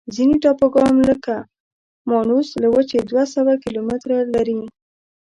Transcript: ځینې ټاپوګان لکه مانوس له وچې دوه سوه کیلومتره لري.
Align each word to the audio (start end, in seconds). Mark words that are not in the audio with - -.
ځینې 0.15 0.35
ټاپوګان 0.43 0.95
لکه 1.09 1.33
مانوس 2.09 2.47
له 2.61 2.67
وچې 2.73 2.97
دوه 3.09 3.23
سوه 3.35 3.53
کیلومتره 3.63 4.17
لري. 4.35 4.59